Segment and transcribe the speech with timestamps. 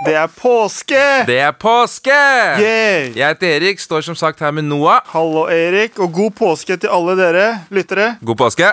[0.00, 0.96] Det er påske!
[1.28, 2.08] Det er påske!
[2.08, 3.12] Yeah!
[3.12, 5.04] Jeg heter Erik, står som sagt her med Noah.
[5.12, 8.16] Hallo, Erik, og god påske til alle dere lyttere.
[8.24, 8.64] God påske.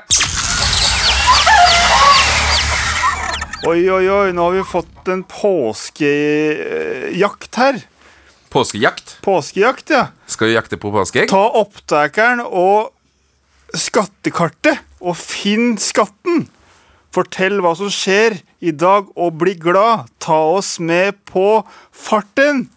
[3.68, 6.56] Oi, oi, oi, nå har vi fått en påskejakt
[7.60, 7.84] her.
[8.54, 9.20] Påskejakt.
[9.28, 10.16] Påskejakt, ja.
[10.32, 11.28] Skal vi jakte på påskeegg?
[11.28, 12.96] Ta opptakeren og
[13.76, 16.48] skattekartet, og finn skatten.
[17.16, 20.10] Fortell hva som skjer i dag, og bli glad.
[20.24, 22.68] Ta oss med på farten.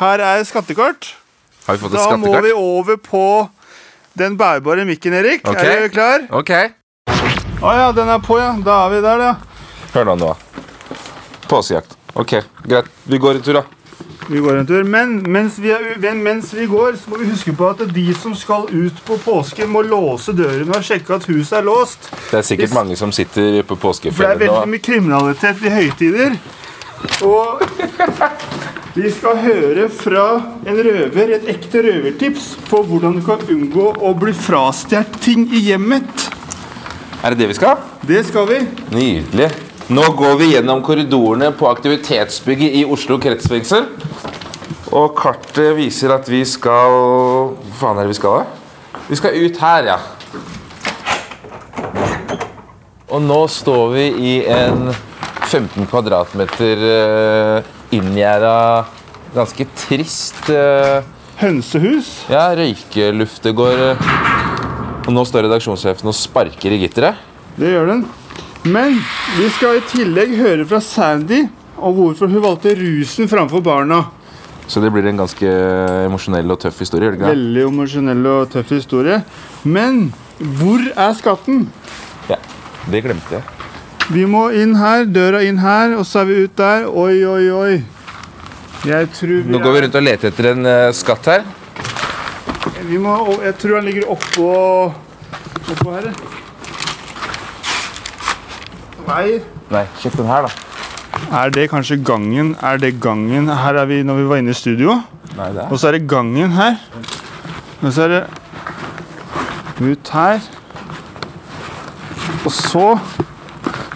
[0.00, 1.14] Her er skattekart.
[1.66, 3.24] Har vi fått et Da må vi over på
[4.16, 5.44] den bærbare mikken, Erik.
[5.44, 5.66] Okay.
[5.66, 6.26] Er du klar?
[6.30, 6.52] Ok.
[7.56, 8.52] Å ja, den er på, ja.
[8.64, 9.34] Da er vi der, ja.
[9.94, 10.34] Hør nå, nå.
[11.50, 11.96] Påskejakt.
[12.16, 12.88] Ok, greit.
[13.04, 13.75] Vi går en tur, da.
[14.28, 14.84] Vi går en tur.
[14.84, 18.34] Men mens vi, er, mens vi går, så må vi huske på at de som
[18.34, 22.10] skal ut på påsken, må låse døren og sjekke at huset er låst.
[22.30, 25.70] Det er sikkert Hvis- mange som sitter på For det er veldig mye kriminalitet i
[25.70, 26.38] høytider.
[27.22, 27.60] Og
[28.96, 30.26] vi skal høre fra
[30.66, 35.60] en røver, et ekte røvertips på hvordan du kan unngå å bli frastjålet ting i
[35.68, 36.28] hjemmet.
[37.22, 37.76] Er det det vi skal?
[38.06, 38.60] Det skal vi.
[38.90, 39.65] Nydelig.
[39.86, 43.84] Nå går vi gjennom korridorene på aktivitetsbygget i Oslo kretsfengsel.
[44.90, 46.94] Og kartet viser at vi skal
[47.68, 49.00] Hva faen er det vi skal, da?
[49.06, 49.98] Vi skal ut her, ja.
[53.14, 54.90] Og nå står vi i en
[55.46, 58.58] 15 kvadratmeter uh, inngjerda
[59.36, 61.04] Ganske trist eh,
[61.36, 62.24] Hønsehus.
[62.32, 63.82] Ja, røykeluftegård.
[63.92, 64.06] eh.
[65.06, 67.20] Og nå står redaksjonssjefen og sparker i gitteret.
[67.60, 68.06] Det gjør den.
[68.66, 68.96] Men
[69.38, 71.44] vi skal i tillegg høre fra Sandy
[71.76, 74.00] om hvorfor hun valgte rusen framfor barna.
[74.66, 75.50] Så det blir en ganske
[76.08, 77.12] emosjonell og tøff historie.
[77.14, 77.28] ikke?
[77.28, 79.20] Veldig emosjonell og tøff historie.
[79.62, 80.08] Men
[80.38, 81.68] hvor er skatten?
[82.30, 82.40] Ja,
[82.90, 83.44] det glemte jeg.
[84.10, 86.88] Vi må inn her, døra inn her, og så er vi ut der.
[86.90, 87.76] Oi, oi, oi.
[88.86, 91.46] Jeg tror vi, Nå går vi rundt og leter etter en uh, skatt her.
[92.86, 94.50] vi må, Jeg tror han ligger oppå
[95.66, 96.10] Oppå her.
[99.06, 99.40] Nei.
[99.70, 100.50] Nei, sjekk den her, da.
[101.40, 102.54] Er det kanskje gangen?
[102.62, 103.48] Er det gangen?
[103.48, 104.98] Her er vi når vi var inne i studio.
[105.36, 105.70] Nei, det er.
[105.72, 106.76] Og så er det gangen her.
[107.82, 108.24] Og så er det
[109.86, 110.40] ut her.
[112.46, 112.86] Og så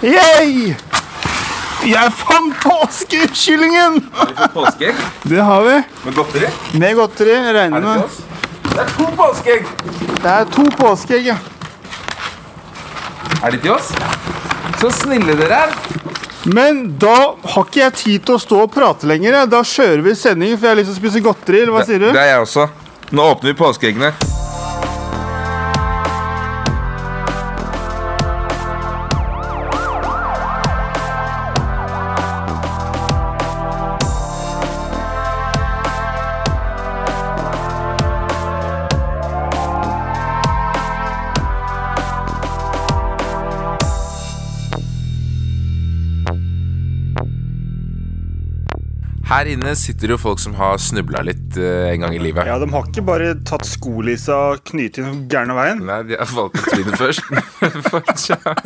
[0.03, 0.75] Yay!
[1.84, 3.98] Jeg fant påskekyllingen!
[4.16, 4.97] Har vi fått påskeegg
[5.28, 5.77] Det har vi.
[6.06, 6.48] med godteri?
[6.81, 7.31] Med godteri.
[7.37, 8.04] Jeg regner Er det med.
[8.04, 8.21] oss?
[8.71, 9.66] Det er to påskeegg!
[10.22, 11.37] Det er to påskeegg, ja.
[13.44, 13.92] Er de til oss?
[14.81, 15.75] Så snille dere er.
[16.49, 19.43] Men da har ikke jeg tid til å stå og prate lenger.
[19.51, 21.63] Da kjører vi sending, for jeg har lyst til å spise godteri.
[21.67, 22.09] eller hva sier du?
[22.09, 22.69] Det er jeg også.
[23.13, 24.30] Nå åpner vi påskeeggene.
[49.41, 52.45] Her inne sitter jo folk som har snubla litt eh, en gang i livet.
[52.45, 55.81] Ja, De har ikke bare tatt skolissa og knyttet inn gærne veien.
[55.89, 57.25] Nei, de har valgt å trynet først.
[57.91, 58.61] Fortsatt,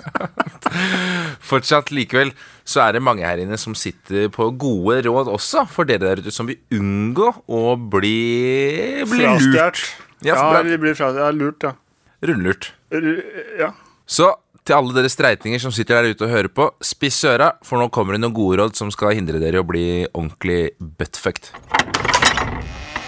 [1.45, 2.33] fortsatt likevel
[2.67, 6.23] så er det mange her inne som sitter på gode råd også for dere der
[6.25, 9.47] ute som vil unngå å bli, bli lurt.
[9.55, 9.85] Frastjålet.
[10.27, 11.75] Ja, Ja, det blir fra, ja, lurt, ja.
[12.25, 12.73] Rundlurt.
[12.91, 13.23] R-
[13.61, 13.71] Ja.
[14.11, 14.33] Så
[14.65, 17.91] til alle dere streitinger som sitter der ute og hører på, spiss øra, for nå
[17.93, 21.51] kommer det noen gode råd som skal hindre dere i å bli ordentlig buttfucked.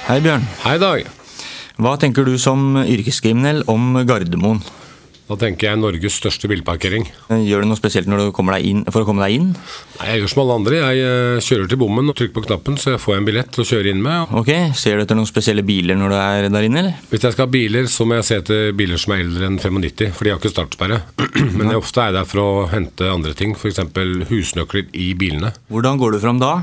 [0.07, 0.45] Hei, Bjørn.
[0.67, 1.09] Hei, Dag.
[1.81, 4.61] Hva tenker du som yrkeskriminell om Gardermoen?
[5.27, 7.09] Da tenker jeg Norges største bilparkering.
[7.27, 9.49] Gjør du noe spesielt når du kommer deg inn, for å komme deg inn?
[9.99, 10.79] Nei, Jeg gjør som alle andre.
[10.79, 13.67] Jeg eh, kjører til bommen og trykker på knappen, så jeg får en billett å
[13.67, 14.37] kjøre inn med.
[14.39, 17.01] Ok, Ser du etter noen spesielle biler når du er der inne, eller?
[17.11, 19.59] Hvis jeg skal ha biler, så må jeg se etter biler som er eldre enn
[19.59, 21.01] 95, for de har ikke startsperre.
[21.59, 23.83] Men jeg ofte er der for å hente andre ting, f.eks.
[24.31, 25.51] husnøkler i bilene.
[25.75, 26.55] Hvordan går du fram da?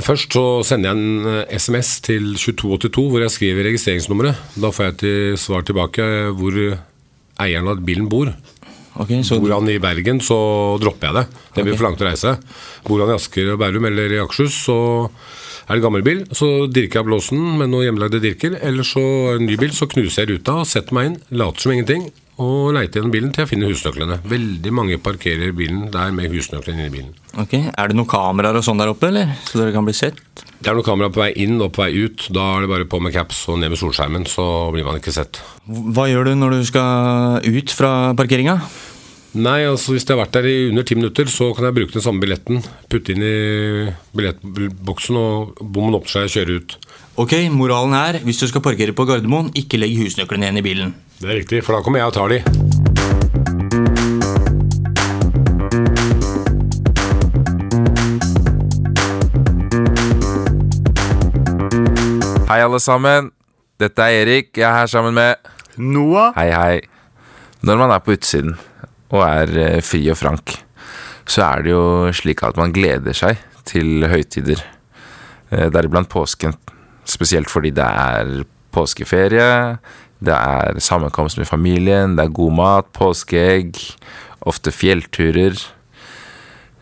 [0.00, 4.44] Først så sender jeg en eh, SMS til 2282 hvor jeg skriver registreringsnummeret.
[4.60, 6.56] Da får jeg til svar tilbake eh, hvor
[7.40, 8.32] eieren av bilen bor.
[9.00, 10.36] Okay, så Bor han i Bergen, så
[10.82, 11.42] dropper jeg det.
[11.54, 12.34] Det blir for langt å reise.
[12.84, 14.76] Bor han i Asker og Bærum eller i Akershus, så
[15.70, 16.24] er det gammel bil.
[16.36, 18.58] Så dirker jeg blåsen med noen hjemmelagde dirker.
[18.60, 21.16] Eller så er det en ny bil, så knuser jeg ruta setter meg inn.
[21.30, 22.10] Later som ingenting.
[22.40, 24.16] Og leite gjennom bilen til jeg finner husnøklene.
[24.30, 27.14] Veldig mange parkerer bilen der med husnøklene inni bilen.
[27.38, 29.34] Ok, Er det noen kameraer og sånn der oppe, eller?
[29.46, 30.18] Så dere kan bli sett?
[30.60, 32.26] Det er noen kameraer på vei inn og på vei ut.
[32.32, 34.44] Da er det bare på med caps og ned med solskjermen, så
[34.74, 35.42] blir man ikke sett.
[35.68, 38.58] Hva gjør du når du skal ut fra parkeringa?
[39.30, 41.94] Nei, altså hvis jeg har vært der i under ti minutter, så kan jeg bruke
[41.94, 42.64] den samme billetten.
[42.90, 46.74] Putte inn i billettboksen, og bommen åpner seg, og kjøre ut.
[47.20, 50.92] Ok, moralen er, hvis du skal parkere på Gardermoen, ikke legg husnøklene igjen i bilen.
[51.20, 52.38] Det er riktig, for da kommer jeg og tar de.
[62.48, 63.28] Hei, alle sammen.
[63.76, 64.54] Dette er Erik.
[64.56, 66.80] Jeg er her sammen med Noah Hei, hei.
[67.60, 68.56] Når man er på utsiden
[69.12, 70.56] og er eh, fri og frank,
[71.28, 71.84] så er det jo
[72.16, 74.64] slik at man gleder seg til høytider.
[75.52, 76.56] Eh, Deriblant påsken.
[77.10, 79.78] Spesielt fordi det er påskeferie,
[80.22, 83.78] det er sammenkomst med familien, det er god mat, påskeegg,
[84.46, 85.56] ofte fjellturer.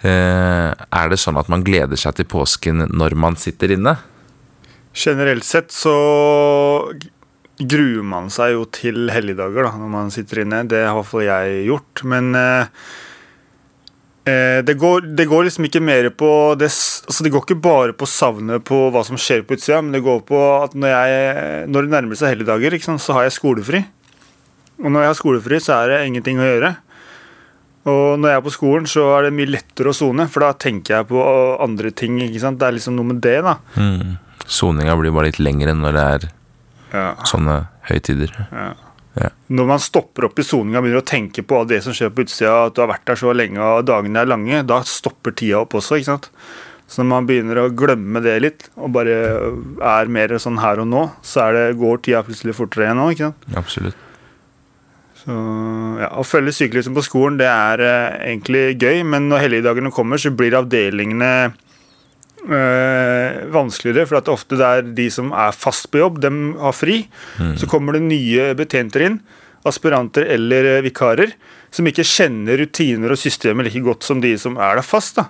[0.02, 3.96] Eh, Er det sånn at man gleder seg til påsken når man sitter inne?
[4.94, 5.94] Generelt sett så
[7.58, 10.64] gruer man seg jo til helligdager da, når man sitter inne.
[10.70, 12.04] Det har i hvert fall jeg gjort.
[12.06, 12.70] Men eh,
[14.66, 18.08] det, går, det går liksom ikke mer på det, altså det går ikke bare på
[18.10, 21.86] savnet på hva som skjer på utsida, men det går på at når, jeg, når
[21.86, 23.84] det nærmer seg helligdager, så har jeg skolefri.
[24.78, 26.72] Og når jeg har skolefri, så er det ingenting å gjøre.
[27.88, 30.52] Og når jeg er på skolen, så er det mye lettere å sone, for da
[30.54, 31.22] tenker jeg på
[31.64, 32.18] andre ting.
[32.22, 32.58] ikke sant?
[32.60, 33.56] Det er liksom noe med det, da.
[34.48, 36.28] Soninga blir bare litt lengre når det er
[36.92, 37.14] Ja.
[37.28, 38.32] sånne høytider.
[39.48, 42.26] Når man stopper opp i soninga og begynner å tenke på det som skjer på
[42.26, 45.62] utsida, at du har vært der så lenge og dagene er lange, da stopper tida
[45.62, 45.98] opp også.
[45.98, 46.28] ikke sant?
[46.88, 49.16] Så når man begynner å glemme det litt, og bare
[49.84, 53.08] er mer sånn her og nå, så er det, går tida plutselig fortere igjen nå.
[53.12, 53.48] ikke sant?
[53.60, 54.04] Absolutt.
[55.18, 55.34] Så
[55.98, 60.20] ja, Å følge syklusen på skolen det er eh, egentlig gøy, men når helligdagene kommer,
[60.20, 61.32] så blir avdelingene
[62.46, 64.06] eh, vanskeligere.
[64.08, 67.02] For at ofte det er de som er fast på jobb, dem har fri.
[67.58, 69.20] Så kommer det nye betjenter inn,
[69.68, 71.34] aspiranter eller eh, vikarer,
[71.74, 75.18] som ikke kjenner rutiner og systemer like godt som de som er der fast.
[75.20, 75.28] da.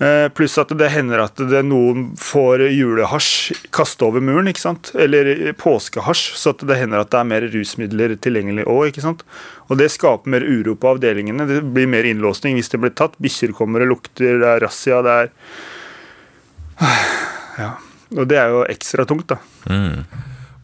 [0.00, 4.92] Eh, Pluss at det hender at det noen får julehasj kasta over muren, ikke sant?
[4.96, 8.96] eller påskehasj, så at det hender at det er mer rusmidler tilgjengelig òg.
[9.68, 11.44] Og det skaper mer uro på avdelingene.
[11.46, 13.18] Det blir mer innlåsning hvis det blir tatt.
[13.20, 15.30] Bikkjer kommer og lukter, det er razzia, det er
[17.60, 17.74] Ja.
[18.16, 19.36] Og det er jo ekstra tungt, da.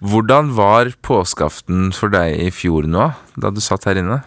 [0.01, 4.23] Hvordan var påskeaften for deg i fjor nå, da du satt her inne?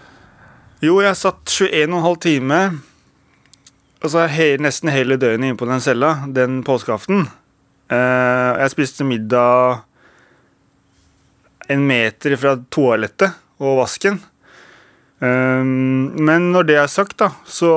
[0.85, 2.77] Jo, jeg satt 21,5 timer,
[3.99, 7.25] altså he nesten hele døgnet inne på den cella, den påskeaften.
[7.89, 9.81] Eh, jeg spiste middag
[11.69, 14.21] en meter fra toalettet og vasken.
[15.19, 17.71] Um, men når det er sagt, da, så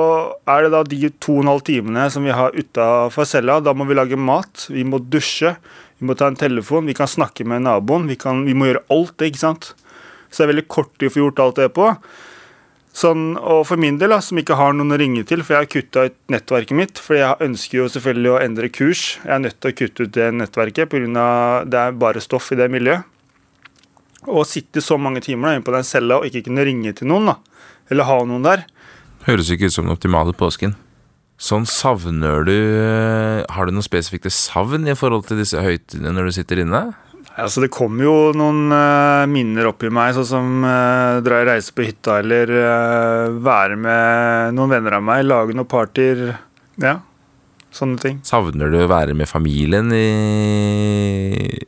[0.47, 3.59] er det da de to og en halv timene som vi har utafor cella.
[3.63, 5.55] Da må vi lage mat, vi må dusje,
[5.99, 8.07] vi må ta en telefon, vi kan snakke med naboen.
[8.07, 9.73] Vi, kan, vi må gjøre alt det, ikke sant.
[10.29, 11.91] Så det er veldig kort tid å få gjort alt det på.
[12.93, 15.65] Sånn, og for min del, da, som ikke har noen å ringe til, for jeg
[15.65, 19.05] har kutta ut nettverket mitt, for jeg ønsker jo selvfølgelig å endre kurs.
[19.23, 21.25] Jeg er nødt til å kutte ut det nettverket pga.
[21.65, 23.09] det er bare stoff i det miljøet.
[24.27, 27.09] Å sitte så mange timer da, inne på den cella og ikke kunne ringe til
[27.11, 28.67] noen, da, eller ha noen der,
[29.23, 30.73] Høres ikke ut som den optimale påsken.
[31.39, 36.29] Sånn savner du eh, Har du noen spesifikke savn i forhold til disse høytidene når
[36.29, 36.83] du sitter inne?
[37.33, 41.47] Altså Det kommer jo noen uh, minner opp i meg, sånn som uh, dra i
[41.47, 46.21] reise på hytta eller uh, være med noen venner av meg, lage noen partyer.
[46.83, 46.99] Ja,
[47.75, 48.19] sånne ting.
[48.25, 50.05] Savner du å være med familien i,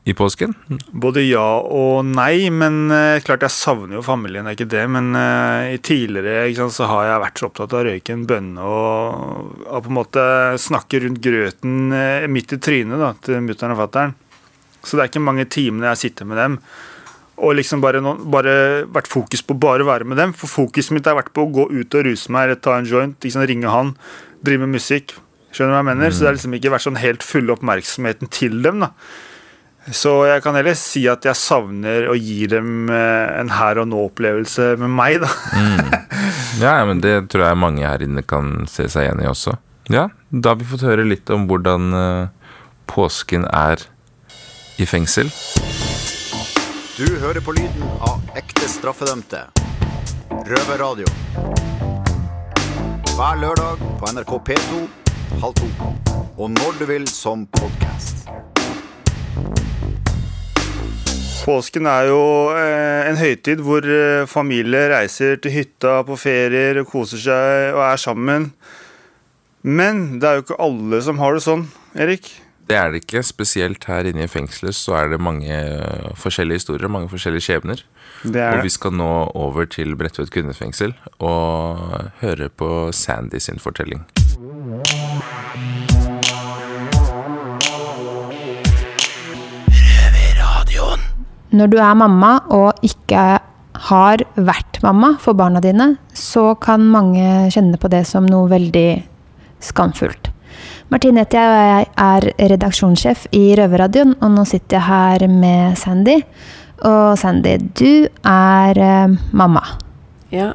[0.05, 0.55] i påsken?
[0.93, 4.85] Både ja og nei, men uh, klart jeg savner jo familien, det er ikke det.
[4.95, 8.27] Men uh, i tidligere sant, så har jeg vært så opptatt av å røyke en
[8.29, 10.25] bønne og, og på en måte
[10.61, 14.15] snakke rundt grøten uh, midt i trynet da, til mutter'n og fatter'n.
[14.85, 16.59] Så det er ikke mange timene jeg sitter med dem.
[17.35, 20.31] Og liksom bare, no, bare vært fokus på bare å være med dem.
[20.37, 22.87] For fokuset mitt har vært på å gå ut og ruse meg, eller ta en
[22.87, 23.95] joint, liksom ringe han,
[24.45, 25.17] drive med musikk.
[25.55, 26.11] Skjønner du hva jeg mener?
[26.11, 28.83] Så det har liksom ikke vært sånn helt full oppmerksomheten til dem.
[28.83, 28.91] da.
[29.95, 33.87] Så jeg kan heller si at jeg savner å gi dem eh, en her og
[33.91, 35.29] nå-opplevelse med meg, da.
[36.55, 39.57] Ja, ja, men det tror jeg mange her inne kan se seg igjen i også.
[39.91, 42.51] Ja, da har vi fått høre litt om hvordan eh,
[42.87, 43.83] påsken er
[44.79, 45.29] i fengsel.
[46.95, 49.45] Du hører på lyden av ekte straffedømte.
[50.47, 51.07] Røverradio.
[53.15, 54.85] Hver lørdag på NRK P2
[55.41, 55.69] halv to.
[56.37, 58.27] Og når du vil som podkast.
[61.45, 62.21] Påsken er jo
[62.57, 63.85] eh, en høytid hvor
[64.29, 68.49] familie reiser til hytta på ferier og koser seg og er sammen.
[69.65, 71.67] Men det er jo ikke alle som har det sånn,
[71.97, 72.31] Erik.
[72.65, 73.21] Det er det ikke.
[73.25, 77.85] Spesielt her inne i fengselet så er det mange eh, forskjellige historier, mange forskjellige skjebner.
[78.25, 83.61] Det er Og vi skal nå over til Bredtvet kvinnefengsel og høre på Sandy sin
[83.61, 84.05] fortelling.
[91.55, 93.25] Når du er mamma og ikke
[93.87, 98.89] har vært mamma for barna dine, så kan mange kjenne på det som noe veldig
[99.63, 100.31] skamfullt.
[100.91, 105.79] Martine heter jeg, og jeg er redaksjonssjef i Røverradioen, og nå sitter jeg her med
[105.79, 106.19] Sandy.
[106.85, 109.63] Og Sandy, du er eh, mamma.
[110.33, 110.51] Ja.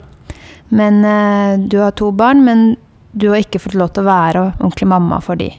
[0.71, 2.77] Men eh, du har to barn, men
[3.13, 5.51] du har ikke fått lov til å være ordentlig mamma for de.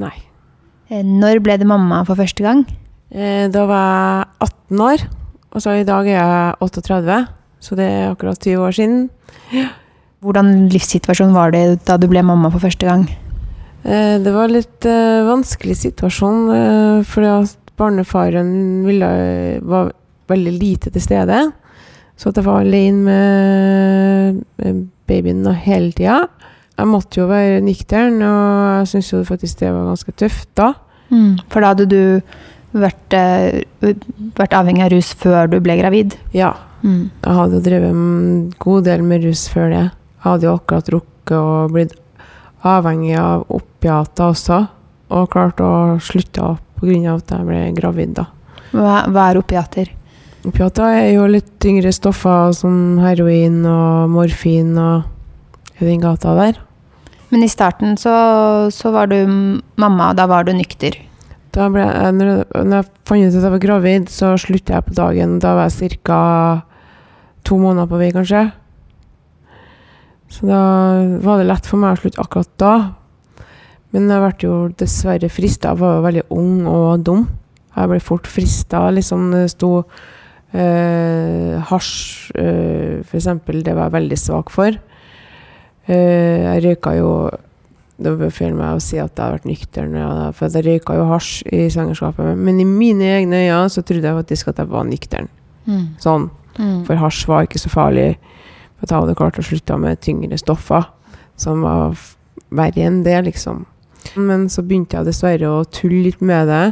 [0.00, 0.14] Nei.
[0.88, 2.64] Eh, Når ble du mamma for første gang?
[3.12, 5.04] Eh, Da var jeg 18 år,
[5.52, 7.20] og så i dag er jeg 38,
[7.60, 9.08] så det er akkurat 20 år siden.
[10.22, 13.06] Hvordan livssituasjon var det da du ble mamma for første gang?
[13.84, 19.92] Eh, Det var litt eh, vanskelig situasjon, fordi at barnefaren ville, var
[20.28, 21.52] veldig lite til stede.
[22.18, 26.26] Så at jeg var alene med med babyen hele tida.
[26.78, 30.72] Jeg måtte jo være nyktern, og jeg syns jo faktisk det var ganske tøft da.
[31.48, 32.20] For da hadde du
[32.82, 33.92] vært, eh,
[34.38, 36.16] vært avhengig av rus før du ble gravid?
[36.32, 36.54] Ja.
[36.82, 37.10] Mm.
[37.24, 39.84] Jeg hadde jo drevet en god del med rus før det.
[39.90, 41.94] Jeg hadde jo akkurat rukket å blitt
[42.66, 44.62] avhengig av opiater også,
[45.14, 47.16] og klart å slutte opp pga.
[47.16, 48.14] at jeg ble gravid.
[48.14, 48.26] da.
[48.72, 49.90] Hva, hva er opiater?
[50.46, 56.60] Opiater er jo litt tyngre stoffer som heroin og morfin og i den gata der.
[57.28, 59.18] Men i starten så, så var du
[59.76, 60.96] mamma, da var du nykter.
[61.58, 61.82] Da ble
[62.14, 65.38] når, jeg, når jeg fant ut at jeg var gravid, så slutta jeg på dagen.
[65.42, 66.20] Da var jeg ca.
[67.42, 68.44] to måneder på vei, kanskje.
[70.30, 70.60] Så da
[71.24, 72.74] var det lett for meg å slutte akkurat da.
[73.90, 75.72] Men jeg ble jo dessverre frista.
[75.72, 77.26] Jeg var jo veldig ung og dum.
[77.74, 78.84] Jeg ble fort frista.
[78.94, 79.72] Liksom det sto
[80.52, 81.92] eh, hasj,
[82.38, 83.64] eh, eksempel.
[83.66, 84.78] Det var jeg veldig svak for.
[85.88, 87.12] Eh, jeg røyka jo
[87.98, 90.94] det bør feil meg å si at jeg har vært nøktern, ja, for jeg røyka
[90.94, 92.38] jo hasj i svangerskapet.
[92.38, 95.30] Men i mine egne øyne så trodde jeg faktisk at jeg var nøktern.
[96.02, 96.28] Sånn.
[96.58, 96.84] Mm.
[96.86, 98.12] For hasj var ikke så farlig.
[98.78, 100.86] For jeg hadde klart å slutte med tyngre stoffer,
[101.38, 101.98] som var
[102.54, 103.64] verre enn det, liksom.
[104.14, 106.66] Men så begynte jeg dessverre å tulle litt med det.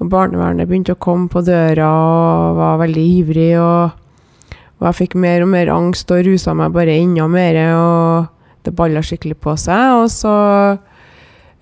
[0.00, 3.52] Og barnevernet begynte å komme på døra og var veldig ivrig.
[3.60, 7.60] Og, og jeg fikk mer og mer angst og rusa meg bare enda mer.
[7.76, 8.32] Og
[8.66, 10.02] det balla skikkelig på seg.
[10.02, 10.34] Og så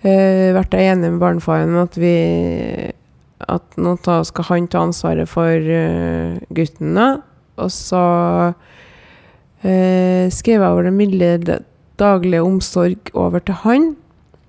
[0.02, 2.16] eh, ble jeg enig med barnefaren om at vi
[3.44, 6.96] at nå skal han ta ansvaret for uh, gutten.
[7.60, 8.04] Og så
[9.62, 11.60] eh, skrev jeg over den milde
[12.00, 13.92] daglige omsorg over til han.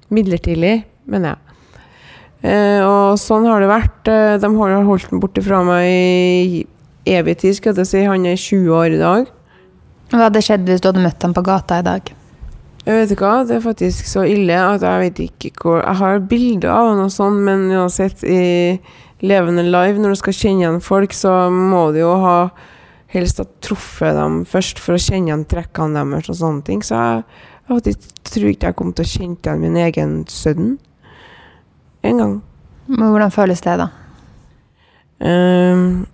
[0.09, 1.41] Midlertidig, mener jeg.
[2.45, 4.11] Eh, og sånn har det vært.
[4.11, 6.65] Eh, de har holdt den borte fra meg i
[7.15, 8.05] evig tid, skal jeg si.
[8.05, 9.31] Han er 20 år i dag.
[10.13, 12.14] Hva hadde skjedd hvis du hadde møtt ham på gata i dag?
[12.85, 15.97] Jeg vet ikke hva, Det er faktisk så ille at jeg vet ikke hvor Jeg
[16.01, 18.77] har bilder av han og sånn, men uansett, i
[19.25, 22.37] levende live, når du skal kjenne igjen folk, så må du jo ha
[23.15, 26.83] helst ha truffet dem først for å kjenne igjen trekkene deres og sånne ting.
[26.85, 27.23] Så jeg,
[27.71, 27.99] jeg
[28.29, 30.75] tror ikke jeg kom til å kjenne igjen min egen sønn
[32.05, 32.35] en gang.
[32.91, 33.89] Men Hvordan føles det, da?
[35.25, 36.05] Um,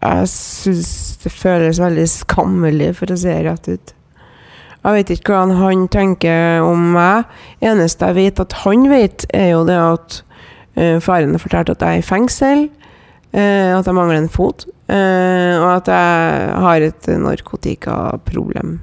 [0.00, 0.90] jeg syns
[1.22, 3.95] det føles veldig skammelig, for å si det rett ut.
[4.86, 7.26] Jeg vet ikke hvordan han tenker om meg.
[7.64, 10.18] Eneste jeg vet at han vet, er jo det at
[10.78, 12.68] uh, faren har fortalt at jeg er i fengsel,
[13.36, 18.76] Uh, at jeg mangler en fot, Uh, og at jeg har et narkotikaproblem.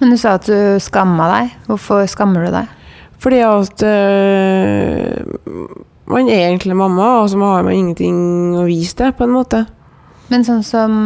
[0.00, 1.50] Men du sa at du skamma deg.
[1.68, 2.70] Hvorfor skammer du deg?
[3.20, 3.84] Fordi at
[6.08, 9.60] man er egentlig mamma, og så har man ingenting å vise til, på en måte.
[10.32, 10.96] Men sånn som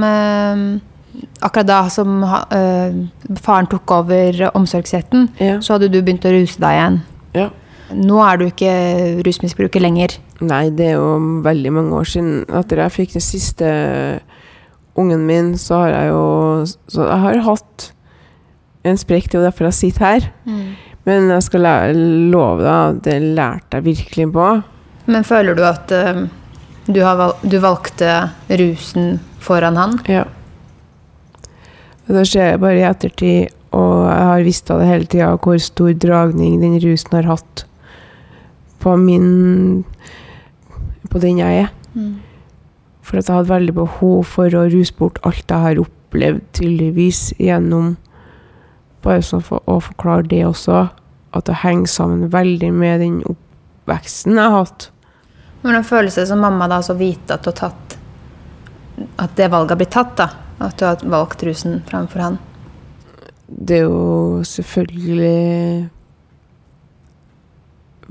[1.44, 2.96] Akkurat da som eh,
[3.42, 5.58] faren tok over omsorgsretten, Ja.
[5.61, 7.00] så hadde du begynt å ruse deg igjen.
[7.37, 7.50] Ja.
[7.94, 8.73] Nå er du ikke
[9.26, 10.16] rusmisbruker lenger.
[10.40, 12.44] Nei, det er jo veldig mange år siden.
[12.50, 13.68] Etter jeg fikk den siste
[14.99, 16.25] ungen min, så har jeg jo
[16.88, 17.92] Så jeg har hatt
[18.87, 20.26] en sprekk, det er jo derfor jeg sitter her.
[21.06, 21.66] Men jeg skal
[22.30, 24.46] love deg, det lærte jeg virkelig på.
[25.06, 26.25] Men føler du at uh,
[26.87, 29.99] du, har val du valgte rusen foran han?
[30.11, 30.25] Ja.
[32.06, 35.58] Og ser jeg bare i ettertid, og jeg har visst av det hele tida hvor
[35.60, 37.64] stor dragning den rusen har hatt
[38.80, 39.84] på min
[41.10, 41.68] På den jeg er.
[43.06, 47.32] For at jeg hadde veldig behov for å ruse bort alt jeg har opplevd, tydeligvis,
[47.38, 47.96] gjennom
[49.06, 50.88] Bare sånn for å forklare det også,
[51.30, 54.88] at det henger sammen veldig med den oppveksten jeg har hatt.
[55.62, 57.96] Hvordan føles det som mamma da, å vite at du har tatt
[59.22, 60.46] At det valget har blitt tatt, da?
[60.62, 62.38] At du har valgt rusen framfor han?
[63.46, 65.88] Det er jo selvfølgelig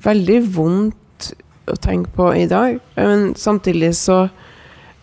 [0.05, 1.31] veldig vondt
[1.71, 4.27] å tenke på i dag, men samtidig så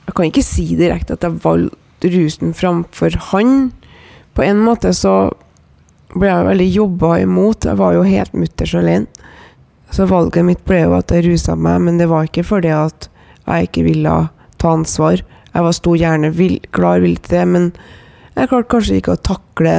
[0.03, 3.71] Jeg kan ikke si direkte at jeg valgte rusen framfor han.
[4.35, 5.31] På en måte så
[6.11, 7.69] ble jeg veldig jobba imot.
[7.71, 9.07] Jeg var jo helt mutters alene.
[9.95, 13.09] Så valget mitt ble jo at jeg rusa meg, men det var ikke fordi at
[13.47, 14.17] jeg ikke ville
[14.59, 15.23] ta ansvar.
[15.53, 17.73] Jeg var stor gjerne vil, klar villig til det, men
[18.37, 19.75] jeg klarte kanskje ikke å takle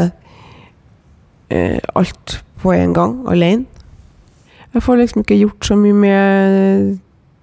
[1.50, 3.66] eh, alt på en gang, alene.
[4.74, 7.00] Jeg får liksom ikke gjort så mye med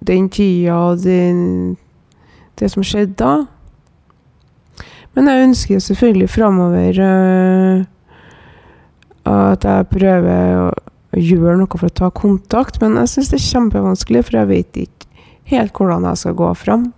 [0.07, 1.77] den tida og den,
[2.59, 3.33] det som skjedde da.
[5.15, 7.83] Men jeg ønsker selvfølgelig framover øh,
[9.27, 13.47] at jeg prøver å gjøre noe for å ta kontakt, men jeg syns det er
[13.49, 16.89] kjempevanskelig, for jeg vet ikke helt hvordan jeg skal gå fram.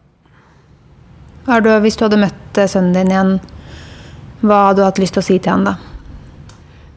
[1.44, 3.34] Du, hvis du hadde møtt eh, sønnen din igjen,
[4.44, 5.74] hva hadde du hatt lyst til å si til han da?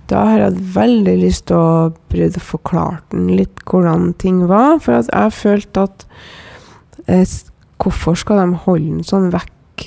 [0.07, 4.45] Da har jeg hatt veldig lyst til å prøve å forklare den litt hvordan ting
[4.47, 6.07] var, for jeg følte at
[7.11, 7.27] eh,
[7.77, 9.83] Hvorfor skal de holde den sånn vekk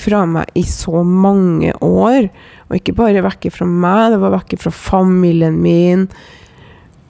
[0.00, 2.30] fra meg i så mange år?
[2.70, 6.06] Og ikke bare vekk fra meg, det var vekk fra familien min.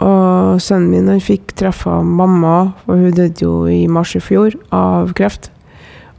[0.02, 4.58] Og sønnen min han fikk treffe mamma, for hun døde jo i mars i fjor
[4.74, 5.52] av kreft.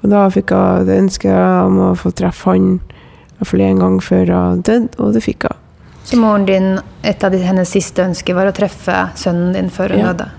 [0.01, 1.34] Og da fikk jeg et ønske
[1.65, 5.22] om å få treffe han i hvert fall en gang før hun døde, og det
[5.25, 5.58] fikk jeg.
[6.03, 10.00] Så moren din, et av hennes siste ønsker var å treffe sønnen din før hun
[10.00, 10.13] Ja.
[10.13, 10.29] døde.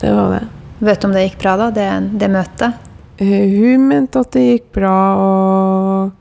[0.00, 0.42] Det var det.
[0.80, 1.70] Vet du om det gikk bra, da?
[1.70, 2.74] Det, det møtet?
[3.18, 6.12] Eh, Hun mente at det gikk bra, og...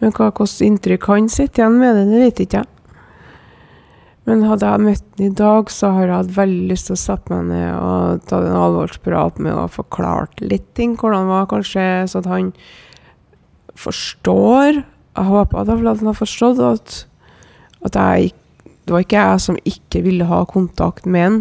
[0.00, 2.66] men hva slags inntrykk han sitter igjen med det, det vet ikke jeg.
[4.28, 7.00] Men hadde jeg møtt ham i dag, så har jeg hatt veldig lyst til å
[7.00, 11.48] sette meg ned og ta en alvorsprat med og forklart litt ting, hvordan det var,
[11.50, 12.52] kanskje, så at han
[13.80, 14.82] forstår.
[14.84, 16.96] Jeg håper at han har forstått at,
[17.88, 18.34] at jeg,
[18.84, 21.40] det var ikke jeg som ikke ville ha kontakt med han.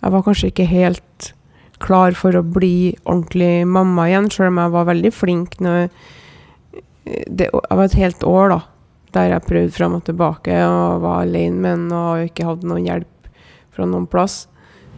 [0.00, 1.32] Jeg var kanskje ikke helt
[1.80, 5.86] klar for å bli ordentlig mamma igjen, selv om jeg var veldig flink når
[7.04, 8.58] det, Jeg var et helt år, da,
[9.14, 12.86] der jeg prøvde fram og tilbake og var alene med han og ikke hadde noen
[12.86, 13.30] hjelp
[13.74, 14.44] fra noen plass.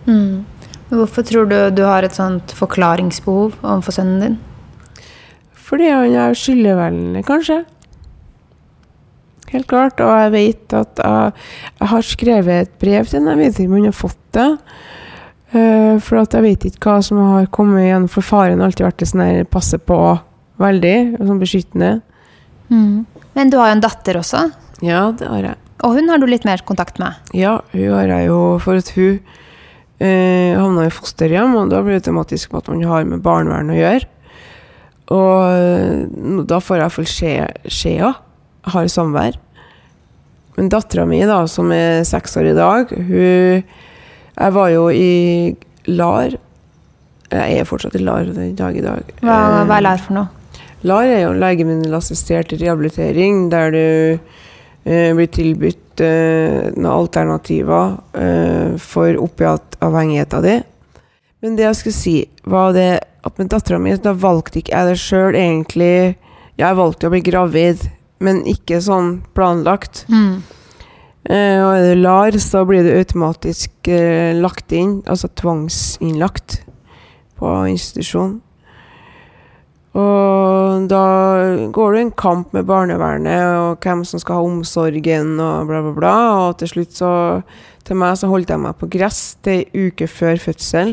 [0.07, 0.45] Mm.
[0.93, 4.41] Hvorfor tror du du har et sånt forklaringsbehov overfor sønnen din?
[5.57, 7.63] Fordi han er skyldevelende, kanskje.
[9.53, 10.01] Helt klart.
[10.01, 11.33] Og jeg vet at jeg,
[11.81, 13.31] jeg har skrevet et brev til ham.
[13.33, 14.51] Jeg vet ikke om han har fått det.
[15.53, 18.09] Uh, for jeg vet ikke hva som har kommet igjen.
[18.13, 19.99] For faren har alltid vært det sånn her passe på
[20.63, 21.93] veldig, sånn beskyttende.
[22.73, 23.05] Mm.
[23.37, 24.47] Men du har jo en datter også,
[24.83, 25.57] Ja, det har jeg.
[25.85, 27.15] og hun har du litt mer kontakt med.
[27.37, 29.21] Ja, hun har jeg jo for at hun
[30.01, 33.71] eh, havna i fosterhjem, og da blir det tematisk med at man har med barnevern
[33.71, 34.09] å gjøre.
[35.13, 38.13] Og eh, da får jeg iallfall skjea.
[38.65, 39.37] Jeg har samvær.
[40.57, 43.63] Men dattera mi, da, som er seks år i dag, hun
[44.33, 45.55] Jeg var jo i
[45.93, 46.35] LAR.
[47.33, 49.03] Jeg er fortsatt i LAR den dag i dag.
[49.21, 50.29] Hva, Eh, hva er LAR for noe?
[50.87, 53.87] LAR er jo legemiddelassistert rehabilitering, der du
[54.85, 60.65] eh, blir tilbudt eh, noen alternativer eh, for opiatavhengigheten din.
[61.43, 62.17] Men det jeg skulle si,
[62.47, 62.91] var det
[63.23, 65.95] at med dattera mi, da valgte ikke jeg det sjøl, egentlig.
[66.59, 67.87] Jeg valgte å bli gravid,
[68.23, 70.05] men ikke sånn planlagt.
[70.11, 70.43] Mm.
[71.31, 76.63] Eh, og er det LAR, så blir det automatisk eh, lagt inn, altså tvangsinnlagt
[77.39, 78.41] på institusjon.
[79.93, 81.05] Og da
[81.75, 85.93] går det en kamp med barnevernet og hvem som skal ha omsorgen og bla, bla,
[85.99, 86.15] bla.
[86.47, 87.13] Og til slutt så
[87.83, 90.93] Til meg så holdt jeg meg på gress til ei uke før fødsel.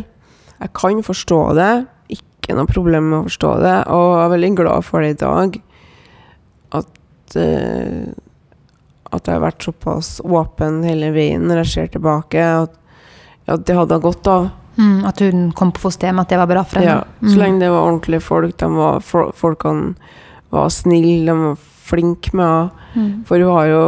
[0.58, 1.74] Jeg kan forstå det.
[2.10, 3.76] Ikke noe problem med å forstå det.
[3.94, 5.60] Og jeg er veldig glad for det i dag.
[6.80, 8.10] At uh,
[9.10, 12.42] at jeg har vært såpass åpen hele veien når jeg ser tilbake.
[12.42, 12.76] At,
[13.50, 14.50] at det hadde godt av.
[14.80, 17.02] Mm, at hun kom på fosterhjem, at det var bra for henne?
[17.04, 18.56] Ja, så lenge det var ordentlige folk.
[18.62, 19.96] De var, for, folkene
[20.56, 21.58] var snille, de var
[21.89, 22.76] flinke med henne.
[22.89, 23.10] Mm.
[23.28, 23.82] For hun har jo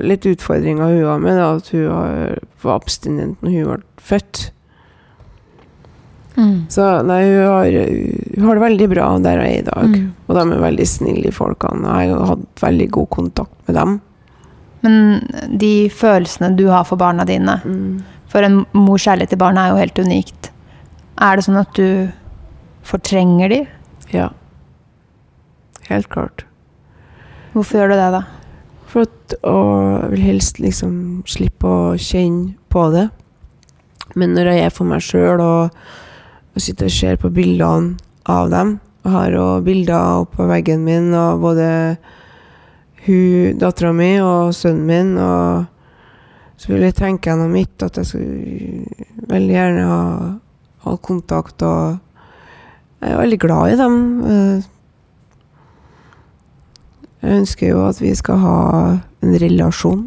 [0.00, 4.46] litt utfordringer hun har med, da, at hun har, var abstinent når hun ble født.
[6.36, 6.56] Mm.
[6.72, 7.76] Så nei, hun har,
[8.36, 9.92] hun har det veldig bra der hun er i dag.
[9.92, 10.08] Mm.
[10.26, 12.00] Og de er veldig snille, folkene.
[12.00, 13.96] Jeg har hatt veldig god kontakt med dem.
[14.86, 17.56] Men de følelsene du har for barna dine
[18.32, 20.50] For en mors kjærlighet til barna er jo helt unikt.
[21.22, 22.10] Er det sånn at du
[22.86, 23.60] fortrenger de?
[24.12, 24.30] Ja.
[25.88, 26.44] Helt klart.
[27.54, 28.24] Hvorfor gjør du det, da?
[28.90, 30.96] For at jeg vil helst liksom
[31.28, 33.06] slippe å kjenne på det.
[34.16, 35.78] Men når jeg er for meg sjøl og,
[36.54, 41.12] og sitter og ser på bildene av dem Jeg har jo bilder oppå veggen min
[41.14, 41.66] av både
[43.60, 45.75] dattera mi og sønnen min, og
[46.56, 50.00] så vil jeg tenke gjennom mitt at jeg skulle veldig gjerne ha,
[50.86, 51.98] ha kontakt og
[53.02, 53.96] Jeg er veldig glad i dem.
[54.24, 54.62] eh,
[57.26, 58.56] Jeg ønsker jo at vi skal ha
[59.24, 60.04] en relasjon.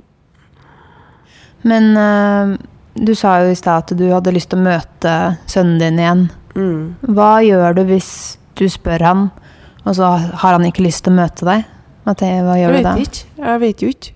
[1.68, 2.54] Men uh,
[2.96, 5.16] du sa jo i stad at du hadde lyst til å møte
[5.52, 6.22] sønnen din igjen.
[6.56, 6.84] Mm.
[7.14, 8.12] Hva gjør du hvis
[8.60, 9.26] du spør han,
[9.86, 11.68] og så har han ikke lyst til å møte deg?
[12.08, 12.96] Hva, Jeg gjør du da?
[12.98, 13.26] ikke.
[13.44, 14.14] Jeg vet jo ikke.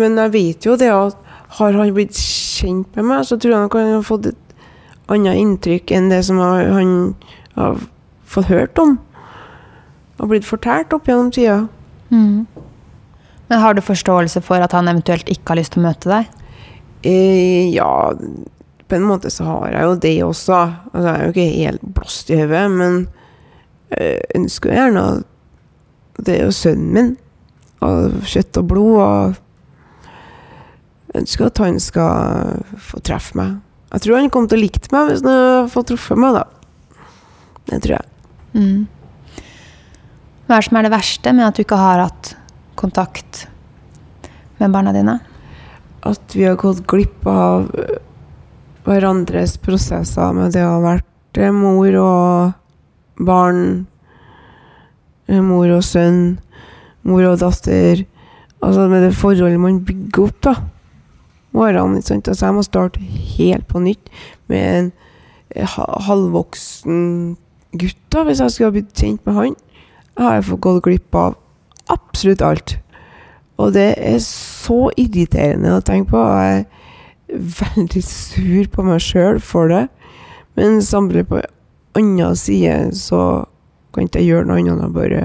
[0.00, 3.66] Men jeg vet jo det at har han blitt kjent med meg, så tror jeg
[3.66, 4.56] nok han har fått et
[5.10, 7.14] annet inntrykk enn det som han
[7.56, 7.80] har
[8.30, 8.98] fått hørt om.
[10.20, 11.64] Har blitt fortalt opp gjennom tida.
[12.10, 12.46] Mm.
[13.50, 16.28] Men har du forståelse for at han eventuelt ikke har lyst til å møte deg?
[17.02, 18.12] Eh, ja,
[18.86, 20.60] på en måte så har jeg jo det også.
[20.92, 23.00] Altså, jeg er jo ikke helt blåst i hodet, men
[23.90, 25.04] jeg ønsker jo gjerne
[26.20, 27.08] Det er jo sønnen min,
[27.82, 29.38] av kjøtt og blod, og
[31.16, 33.58] ønsker at han skal få treffe meg.
[33.90, 36.44] Jeg tror han kommer til å like meg hvis han får truffet meg, da.
[37.70, 38.06] Det tror jeg.
[38.54, 38.86] Mm.
[40.46, 42.32] Hva er det som er det verste med at du ikke har hatt
[42.78, 43.44] kontakt
[44.58, 45.18] med barna dine?
[46.06, 47.98] At vi har gått glipp av øh,
[48.86, 53.86] hverandres prosesser med det å ha vært eh, mor og barn,
[55.28, 56.38] eh, mor og sønn,
[57.06, 58.06] mor og datter.
[58.60, 60.54] Altså med det forholdet man bygger opp, da.
[61.54, 62.14] Årene, Så.
[62.14, 64.10] Altså jeg må starte helt på nytt
[64.48, 64.92] med en
[65.56, 67.36] eh, halvvoksen
[67.72, 69.56] gutt, da, hvis jeg skulle ha blitt kjent med han.
[70.16, 71.36] Jeg har fått gått glipp av
[71.90, 72.78] absolutt alt.
[73.60, 76.20] Og det er så irriterende å tenke på.
[76.40, 79.86] Jeg er veldig sur på meg sjøl for det.
[80.58, 81.42] Men samtidig på
[81.98, 83.44] annen side så
[83.94, 85.22] kan ikke jeg gjøre noe annet enn bare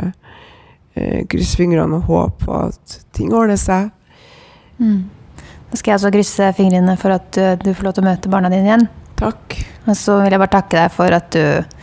[0.96, 3.92] eh, krysse fingrene og håpe at ting ordner seg.
[4.82, 5.06] Mm.
[5.72, 8.32] Da skal jeg også krysse fingrene for at du, du får lov til å møte
[8.32, 8.88] barna dine igjen.
[9.20, 9.58] Takk.
[9.86, 11.76] Og så vil jeg bare takke deg for at du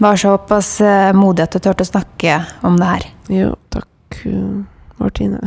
[0.00, 3.06] var såpass uh, modig at du turte å snakke om det her.
[3.28, 4.62] Jo, takk, uh,
[5.02, 5.42] Martine.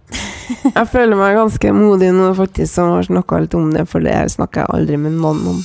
[0.78, 4.16] jeg føler meg ganske modig nå faktisk som har snakka litt om det, for det
[4.32, 5.60] snakker jeg aldri med noen om.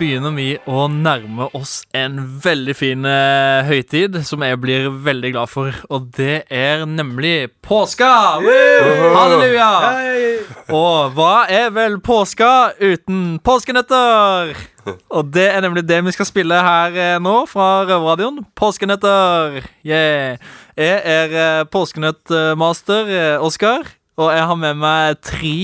[0.00, 5.50] Begynner vi å nærme oss en veldig fin eh, høytid som jeg blir veldig glad
[5.52, 8.08] for, og det er nemlig påska!
[8.40, 9.68] Halleluja!
[10.72, 14.54] Og hva er vel påska uten påskenøtter?
[15.12, 18.40] Og det er nemlig det vi skal spille her eh, nå fra Røverradioen.
[18.56, 19.60] Påskenøtter!
[19.84, 20.40] Yeah.
[20.80, 23.84] Jeg er eh, påskenøttmaster Oskar,
[24.16, 25.58] og jeg har med meg tre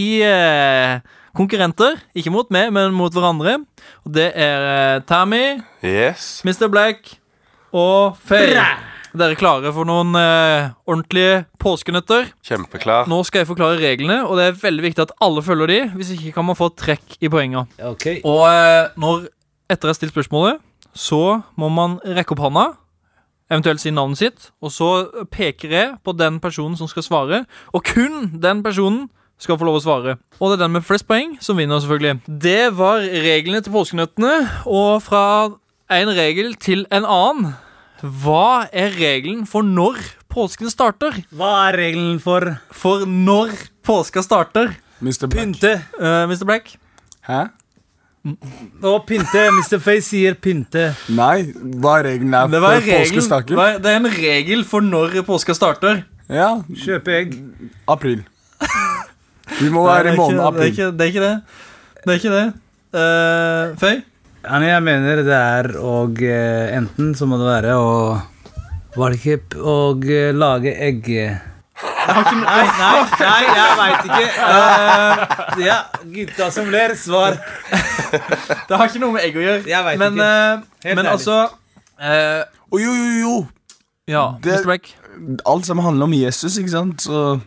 [1.36, 2.00] konkurrenter.
[2.16, 3.58] Ikke mot meg, men mot hverandre.
[4.06, 6.40] Og det er eh, Tammy, Yes.
[6.46, 6.68] Mr.
[6.72, 7.14] Black
[7.76, 8.66] og Faye.
[9.16, 12.26] Dere er klare for noen eh, ordentlige påskenøtter?
[12.44, 13.06] Kjempeklar.
[13.08, 15.78] Nå skal jeg forklare reglene, og det er veldig viktig at alle følger de.
[15.96, 17.62] Hvis ikke kan man få trekk i poenga.
[17.86, 19.28] Og eh, når
[19.72, 20.60] etter jeg har stilt spørsmålet,
[20.96, 21.22] så
[21.60, 22.66] må man rekke opp hånda,
[23.52, 24.86] eventuelt si navnet sitt, og så
[25.32, 27.40] peker jeg på den personen som skal svare,
[27.72, 29.06] og kun den personen
[29.38, 30.16] skal få lov å svare.
[30.40, 32.20] Og det er den med flest poeng som vinner, selvfølgelig.
[32.26, 34.34] Det var reglene til påskenøttene,
[34.66, 35.24] og fra
[35.92, 37.54] en regel til en annen.
[38.02, 40.00] Hva er regelen for når
[40.32, 41.16] påsken starter?
[41.32, 42.44] Hva er regelen for
[42.76, 43.54] For når
[43.86, 44.74] påska starter?
[45.00, 45.28] Mr.
[45.32, 45.76] Pynte?
[46.00, 46.44] Uh, Mr.
[46.48, 46.74] Black?
[47.28, 47.46] Hæ?
[48.26, 49.42] Å, pynte.
[49.54, 49.78] Mr.
[49.80, 50.88] Face sier pynte.
[51.14, 51.46] Nei,
[51.80, 53.60] hva er regelen er Det, for påskestaker?
[53.84, 56.02] det er en regel for når påska starter.
[56.28, 57.36] Ja, Kjøpe egg.
[57.86, 58.24] april.
[59.60, 60.76] Vi må være det, i er ikke, måneden det, april.
[60.98, 61.34] det er ikke det.
[62.02, 62.46] Det er ikke det.
[62.96, 63.96] Uh, Føy?
[64.46, 67.88] Jeg mener det er og eh, enten så må det være å
[68.96, 69.74] Var det ikke p- å
[70.06, 71.08] eh, lage egg
[72.06, 74.28] Nei, nei, nei, jeg veit ikke.
[74.38, 75.78] Uh, ja,
[76.14, 77.34] gutta som ler, svar.
[78.14, 79.64] Det har ikke noe med egg å gjøre.
[79.68, 80.30] Jeg vet men ikke.
[80.86, 83.34] Helt men altså uh, oh, jo, jo, jo.
[84.06, 84.62] Ja, Det-
[85.44, 87.02] alt som handler om Jesus, ikke sant?
[87.02, 87.40] Så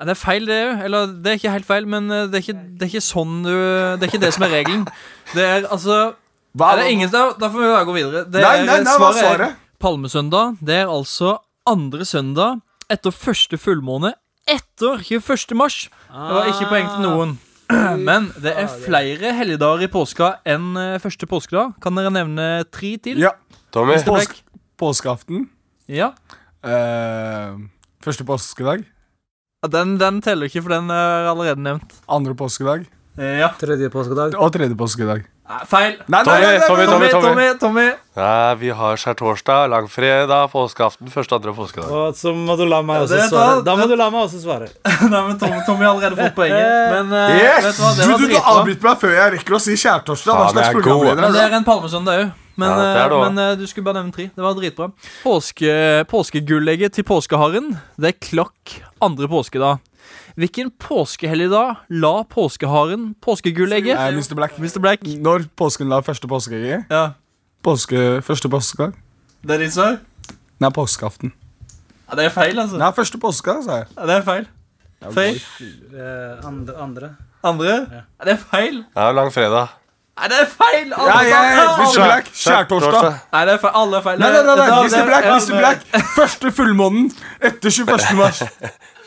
[0.00, 0.82] Det er feil, det òg.
[0.86, 3.34] Eller det er ikke helt feil, men eh, det er ikke, det er ikke sånn
[3.44, 4.86] du Det er ikke det som er regelen.
[5.34, 5.98] Det er altså
[6.56, 8.24] Hva- er det ingen, da, da får vi bare gå videre.
[8.30, 9.60] Det Nei, nei, nei, svaret, hva er er svaret?
[9.80, 10.56] Palmesøndag.
[10.64, 11.36] Det er altså
[11.68, 12.60] andre søndag
[12.90, 14.14] etter første fullmåne
[14.50, 15.54] etter 21.
[15.54, 15.84] mars.
[16.10, 17.36] Det var ikke poeng til noen.
[18.08, 21.76] Men det er flere helligdager i påska enn eh, første påskedag.
[21.84, 23.20] Kan dere nevne tre til?
[23.22, 23.36] Ja.
[23.70, 24.40] Påsk,
[24.80, 25.44] påskeaften.
[25.86, 26.10] Ja.
[26.66, 27.60] Uh,
[28.02, 28.82] første påskedag.
[29.68, 31.90] Den, den teller ikke, for den er allerede nevnt.
[32.08, 32.86] Andre påskedag.
[33.20, 33.50] Ja.
[33.60, 34.32] Tredje påskedag.
[34.40, 35.26] Og tredje påskedag.
[35.68, 35.98] Feil.
[36.08, 37.10] Nei, nei, nei, nei, Tommy, nei, Tommy, nei.
[37.10, 37.26] Tommy.
[37.26, 37.84] Tommy, Tommy.
[38.16, 41.90] Ja, vi har skjærtorsdag, langfredag, påskeaften, første andre påskedag.
[41.92, 43.60] Og så må du la meg også det svare.
[43.66, 44.70] Da må du la meg også svare.
[45.12, 46.68] Nei, men Tommy, Tommy har allerede fått poenget.
[46.94, 47.66] Men eh, Yes!
[47.66, 49.76] vet du hva, det Du, var du, du avbryter meg før jeg rekker å si
[49.84, 50.38] skjærtorsdag.
[50.40, 51.44] Hva slags er programleder er det du?
[51.50, 52.32] er en palmesøndag òg.
[52.60, 54.26] Men, Ja, det det eh, men eh, du skulle bare nevne tre.
[54.36, 54.90] Det var dritbra.
[55.22, 55.72] Påske,
[56.10, 59.80] påskegullegget til påskeharen, det er klokk andre påskedag.
[60.40, 63.96] Hvilken påskehelligdag la påskeharen påskegullegget?
[63.96, 64.34] Eh, Mr.
[64.38, 64.58] Black.
[64.58, 64.78] Mr.
[64.82, 65.02] Black.
[65.04, 66.90] Når påsken la første påskeegget?
[66.92, 67.12] Ja.
[67.64, 68.94] Påske, første påskedag?
[69.44, 69.98] Det er ditt svar?
[70.60, 71.32] Nei, påskeaften.
[72.10, 72.78] Ja, det er feil, altså.
[72.80, 73.90] Nei, første påske, sa jeg.
[73.96, 74.48] Ja, det er feil.
[75.16, 75.38] Feil.
[75.96, 77.10] Eh, andre, andre.
[77.46, 77.76] Andre?
[77.88, 78.82] Ja, det er feil.
[78.96, 79.76] Ja, langfredag.
[80.20, 80.90] Nei, det er feil!
[80.92, 81.66] Alle ja, ja, ja.
[81.80, 82.02] Mr.
[82.04, 82.26] Black.
[82.36, 83.06] Skjærtorsdag.
[83.32, 83.76] Nei, det er feil.
[83.80, 84.18] Alle er feil.
[84.20, 85.06] Nei, nei, nei, nei, Mr.
[85.08, 85.54] Black, Mr.
[85.56, 85.86] Black.
[86.12, 87.06] Første fullmånen
[87.40, 88.10] etter 21.
[88.18, 88.42] mars.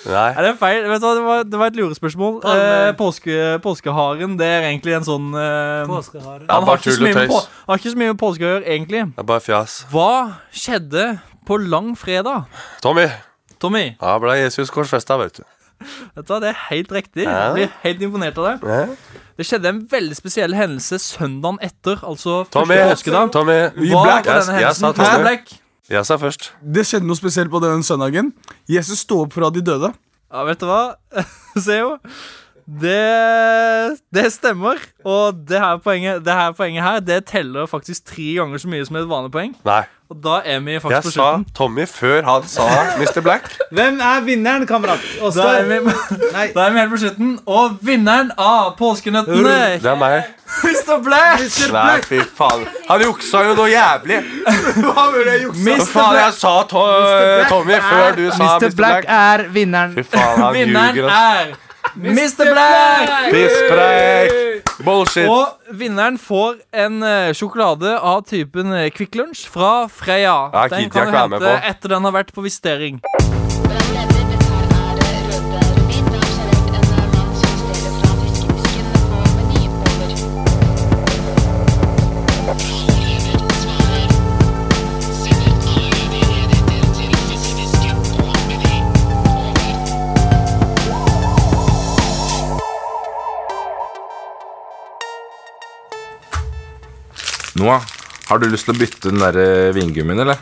[0.03, 0.15] Nei.
[0.33, 0.87] Nei, det er feil.
[0.89, 2.39] Vet du hva, det var, det var et lurespørsmål.
[2.49, 6.41] Eh, påske, påskeharen det er egentlig en sånn eh, Påskehare.
[6.47, 8.65] Ja, Han har ikke, så mye på, har ikke så mye med påske å gjøre,
[8.73, 9.05] egentlig.
[9.13, 9.77] Det er bare fjas.
[9.93, 10.09] Hva
[10.51, 11.05] skjedde
[11.47, 12.49] på langfredag?
[12.83, 13.05] Tommy.
[13.63, 15.45] Tommy, Ja, ble Jesus korsfesta, vet du.
[16.15, 17.25] Vet du hva, det er helt riktig.
[17.27, 18.97] Jeg blir helt imponert av det.
[19.37, 22.75] Det skjedde en veldig spesiell hendelse søndagen etter, altså Tommy.
[22.91, 23.31] påskedag.
[23.33, 23.59] Tommy.
[23.89, 24.25] Hva Black.
[24.25, 24.91] var Jeg- jeg sa?
[24.91, 25.21] Tommy.
[25.23, 25.53] Black.
[25.89, 26.51] Jeg sa først.
[26.63, 28.31] Det skjedde noe spesielt på den søndagen.
[28.69, 29.93] Jesus sto opp fra de døde.
[30.31, 30.95] Ja, vet du hva?
[31.57, 31.97] Se jo.
[32.63, 34.79] Det, det stemmer.
[35.05, 38.85] Og det her, poenget, det her poenget her Det teller faktisk tre ganger så mye
[38.87, 39.53] som et vanlig poeng.
[39.67, 39.81] Nei.
[40.13, 41.27] Og da er vi faktisk Jeg på sa.
[41.57, 42.65] Tommy før han sa
[42.99, 43.21] Mr.
[43.25, 43.47] Black.
[43.73, 44.99] Hvem er vinneren, kamerat?
[45.33, 45.79] Da er, vi,
[46.53, 47.31] da er vi helt på slutten.
[47.49, 50.29] Og vinneren av påskenøttene, Det er meg.
[50.61, 50.99] Mr.
[51.01, 51.41] Black!
[51.73, 52.67] Nei, fy faen.
[52.91, 54.19] Han juksa jo noe jævlig.
[54.85, 55.65] Hva var jeg juksa?
[55.65, 56.85] Hva faen, jeg sa to
[57.49, 58.45] Tommy før du sa Mr.
[58.45, 58.77] Black Mr.
[58.83, 59.97] Black er vinneren.
[59.97, 61.09] Fy faen, han Vinneren ljuger.
[61.09, 61.55] er
[61.95, 62.53] Mr.
[62.53, 63.17] Black!
[63.33, 64.42] Pisspreik.
[64.83, 65.29] Bullshit.
[65.31, 70.35] Og vinneren får en eh, sjokolade av typen eh, Kvikk Lunsj fra Freia.
[70.51, 72.99] Ja, den kan du hente etter den har vært på visitering.
[97.63, 97.83] Noah,
[98.27, 100.39] har du lyst til å bytte den der eh, vingummien, eller?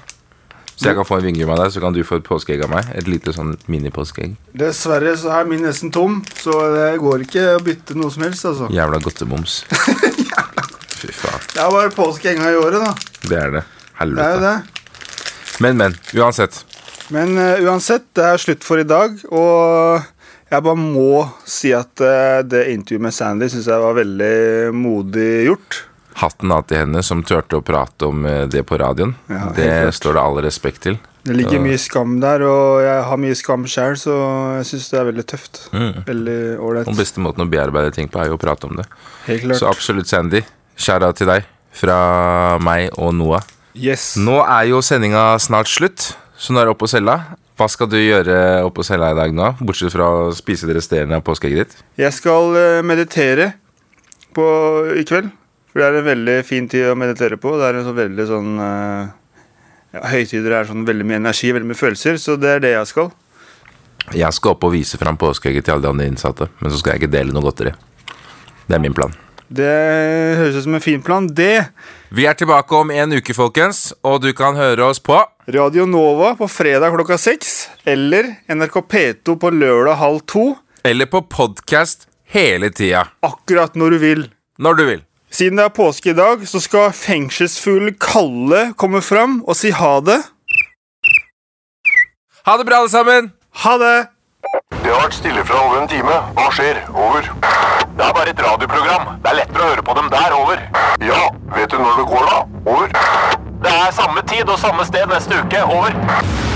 [0.74, 2.72] Så jeg kan få en vingummi av deg, så kan du få et påskeegg av
[2.72, 2.88] meg.
[2.98, 4.32] Et lite sånn mini-påskeegg.
[4.58, 8.48] Dessverre så er min nesten tom, så det går ikke å bytte noe som helst.
[8.50, 8.72] altså.
[8.74, 9.60] Jævla godteboms.
[11.02, 11.46] Fy faen.
[11.52, 13.20] Det er bare påske en gang i året, da.
[13.28, 13.62] Det er det.
[13.62, 14.42] Det er Helvete.
[14.48, 15.62] det.
[15.62, 16.00] Men, men.
[16.18, 16.58] Uansett.
[17.14, 20.02] Men uh, uansett, det er slutt for i dag, og
[20.50, 25.32] jeg bare må si at uh, det intervjuet med Sandy syns jeg var veldig modig
[25.52, 25.84] gjort.
[26.22, 29.16] Hatten av til henne som turte å prate om eh, det på radioen.
[29.32, 29.98] Ja, det klart.
[29.98, 31.00] står det all respekt til.
[31.26, 34.14] Det ligger Så- mye skam der, og jeg har mye skam sjøl, så
[34.58, 35.60] jeg syns det er veldig tøft.
[35.74, 36.04] Mm.
[36.06, 36.86] Veldig ålreit.
[36.90, 38.86] Den beste måten å bearbeide ting på er jo å prate om det.
[39.28, 39.60] Helt klart.
[39.62, 40.42] Så absolutt, Sandy.
[40.78, 41.46] Skjæra til deg
[41.78, 43.44] fra meg og Noah.
[43.76, 44.16] Yes.
[44.18, 47.20] Nå er jo sendinga snart slutt, så nå er det opp på cella.
[47.58, 50.76] Hva skal du gjøre opp på cella i dag nå, bortsett fra å spise det
[50.80, 51.76] resterende av påskeegget ditt?
[52.02, 53.52] Jeg skal eh, meditere
[54.34, 54.48] på,
[54.98, 55.30] i kveld.
[55.72, 57.56] For det er en veldig fin tid å meditere på.
[57.60, 59.12] Det er en sånn veldig sånn eh,
[59.96, 62.92] ja, Høytider er sånn veldig mye energi, veldig mye følelser, så det er det jeg
[62.92, 63.12] skal.
[64.18, 66.96] Jeg skal opp og vise fram påskeegget til alle de andre innsatte, men så skal
[66.96, 67.74] jeg ikke dele noe godteri.
[68.68, 69.14] Det er min plan.
[69.52, 69.68] Det
[70.40, 71.26] høres ut som en fin plan.
[71.28, 71.68] Det
[72.16, 75.20] Vi er tilbake om en uke, folkens, og du kan høre oss på
[75.52, 80.46] Radio Nova på fredag klokka seks, eller NRK P2 på lørdag halv to.
[80.88, 83.10] Eller på podkast hele tida.
[83.24, 84.28] Akkurat når du vil.
[84.60, 85.04] Når du vil.
[85.32, 90.00] Siden det er påske i dag, så skal fengselsfuglen Kalle komme fram og si ha
[90.04, 90.20] det.
[92.46, 93.32] Ha det bra, alle sammen!
[93.64, 93.98] Ha det!
[94.84, 96.16] Det har vært stille fra over en time.
[96.36, 96.82] Hva skjer?
[96.92, 97.28] Over.
[97.98, 99.12] Det er bare et radioprogram.
[99.24, 100.36] Det er lettere å høre på dem der.
[100.36, 100.64] Over.
[101.06, 101.22] Ja,
[101.56, 102.40] vet du når det går, da?
[102.74, 102.96] Over.
[103.62, 105.62] Det er samme tid og samme sted neste uke.
[105.64, 106.51] Over.